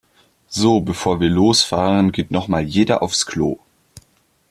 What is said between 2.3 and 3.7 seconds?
noch mal jeder aufs Klo.